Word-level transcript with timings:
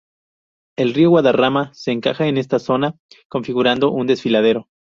El 0.79 0.95
río 0.95 1.11
Guadarrama 1.11 1.71
se 1.75 1.91
encaja 1.91 2.25
en 2.25 2.39
esta 2.39 2.57
zona, 2.57 2.95
configurando 3.29 3.91
un 3.91 4.07
desfiladero. 4.07 4.67